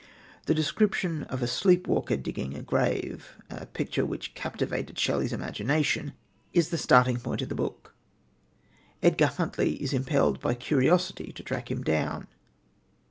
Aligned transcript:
The 0.47 0.55
description 0.55 1.25
of 1.25 1.43
a 1.43 1.47
sleepwalker 1.47 2.17
digging 2.17 2.55
a 2.55 2.63
grave 2.63 3.37
a 3.51 3.67
picture 3.67 4.03
which 4.03 4.33
captivated 4.33 4.97
Shelley's 4.97 5.31
imagination 5.31 6.13
is 6.53 6.69
the 6.69 6.79
starting 6.79 7.17
point 7.19 7.43
of 7.43 7.49
the 7.49 7.53
book. 7.53 7.93
Edgar 9.03 9.27
Huntly 9.27 9.73
is 9.73 9.93
impelled 9.93 10.39
by 10.39 10.55
curiosity 10.55 11.31
to 11.33 11.43
track 11.43 11.69
him 11.69 11.83
down. 11.83 12.25